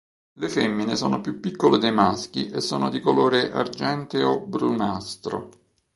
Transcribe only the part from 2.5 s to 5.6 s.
sono di colore argenteo brunastro.